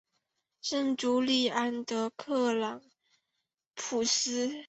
[0.63, 2.81] 圣朱利安德克朗
[3.75, 4.49] 普斯。